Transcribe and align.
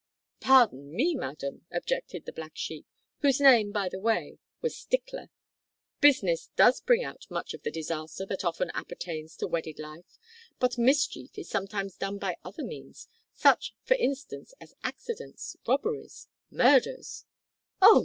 "Pardon 0.39 0.91
me, 0.95 1.13
madam," 1.13 1.67
objected 1.71 2.25
the 2.25 2.31
black 2.33 2.53
sheep, 2.55 2.87
whose 3.19 3.39
name, 3.39 3.71
by 3.71 3.87
the 3.87 3.99
way, 3.99 4.39
was 4.59 4.75
Stickler, 4.75 5.29
"business 5.99 6.49
does 6.55 6.81
bring 6.81 7.03
about 7.05 7.29
much 7.29 7.53
of 7.53 7.61
the 7.61 7.69
disaster 7.69 8.25
that 8.25 8.43
often 8.43 8.71
appertains 8.73 9.35
to 9.35 9.45
wedded 9.47 9.77
life, 9.77 10.17
but 10.59 10.75
mischief 10.79 11.37
is 11.37 11.49
sometimes 11.51 11.97
done 11.97 12.17
by 12.17 12.35
other 12.43 12.63
means, 12.63 13.09
such, 13.35 13.75
for 13.83 13.93
instance, 13.93 14.55
as 14.59 14.73
accidents, 14.83 15.55
robberies, 15.67 16.27
murders" 16.49 17.25
"Oh! 17.83 17.99